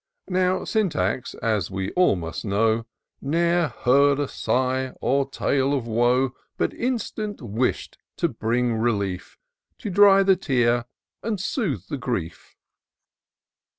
Now 0.31 0.63
Syntax, 0.63 1.35
as 1.43 1.69
we 1.69 1.91
all 1.91 2.15
must 2.15 2.43
know, 2.43 2.87
Ne'er 3.21 3.67
heard 3.67 4.17
a 4.19 4.27
sigh 4.27 4.93
or 4.99 5.29
tale 5.29 5.75
of 5.75 5.85
woe, 5.85 6.33
But 6.57 6.73
instant 6.73 7.39
wish'd 7.39 7.99
to 8.17 8.27
bring 8.27 8.73
relief. 8.77 9.37
To 9.77 9.91
dry 9.91 10.23
the 10.23 10.35
tear 10.35 10.85
and 11.21 11.39
soothe 11.39 11.83
the 11.87 11.99
grief. 11.99 12.55